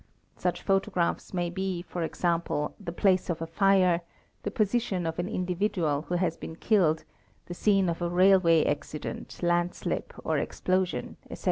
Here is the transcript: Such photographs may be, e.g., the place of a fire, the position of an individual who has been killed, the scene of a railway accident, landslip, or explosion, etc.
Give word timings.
Such 0.35 0.63
photographs 0.63 1.31
may 1.31 1.51
be, 1.51 1.77
e.g., 1.87 2.27
the 2.79 2.91
place 2.91 3.29
of 3.29 3.39
a 3.39 3.45
fire, 3.45 4.01
the 4.41 4.49
position 4.49 5.05
of 5.05 5.19
an 5.19 5.29
individual 5.29 6.07
who 6.09 6.15
has 6.15 6.37
been 6.37 6.55
killed, 6.55 7.03
the 7.45 7.53
scene 7.53 7.87
of 7.87 8.01
a 8.01 8.09
railway 8.09 8.65
accident, 8.65 9.41
landslip, 9.43 10.15
or 10.23 10.39
explosion, 10.39 11.17
etc. 11.29 11.39